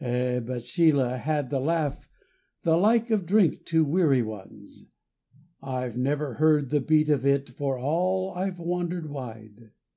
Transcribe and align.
Eh, 0.00 0.40
but 0.40 0.64
Sheila 0.64 1.16
had 1.16 1.48
the 1.48 1.60
laugh 1.60 2.10
the 2.64 2.76
like 2.76 3.10
of 3.12 3.24
drink 3.24 3.64
to 3.66 3.84
weary 3.84 4.20
ones, 4.20 4.84
(I've 5.62 5.96
never 5.96 6.34
heard 6.34 6.70
the 6.70 6.80
beat 6.80 7.08
of 7.08 7.24
it 7.24 7.50
for 7.50 7.78
all 7.78 8.32
I've 8.32 8.58
wandered 8.58 9.08
wide.) 9.08 9.70